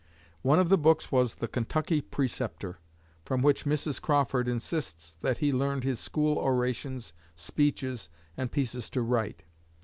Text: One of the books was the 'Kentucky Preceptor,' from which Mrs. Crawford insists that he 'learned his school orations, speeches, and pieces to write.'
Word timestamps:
One 0.41 0.57
of 0.57 0.69
the 0.69 0.79
books 0.79 1.11
was 1.11 1.35
the 1.35 1.47
'Kentucky 1.47 2.01
Preceptor,' 2.01 2.79
from 3.23 3.43
which 3.43 3.65
Mrs. 3.65 4.01
Crawford 4.01 4.47
insists 4.47 5.13
that 5.21 5.37
he 5.37 5.53
'learned 5.53 5.83
his 5.83 5.99
school 5.99 6.39
orations, 6.39 7.13
speeches, 7.35 8.09
and 8.35 8.51
pieces 8.51 8.89
to 8.89 9.03
write.' 9.03 9.43